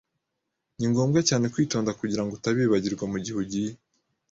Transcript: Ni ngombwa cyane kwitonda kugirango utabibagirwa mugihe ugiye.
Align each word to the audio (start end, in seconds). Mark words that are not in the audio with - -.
Ni 0.77 0.85
ngombwa 0.91 1.19
cyane 1.29 1.45
kwitonda 1.53 1.97
kugirango 1.99 2.31
utabibagirwa 2.35 3.05
mugihe 3.11 3.37
ugiye. 3.43 3.71